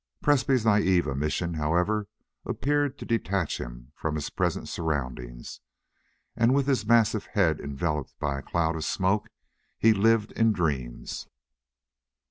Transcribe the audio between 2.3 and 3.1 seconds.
appeared to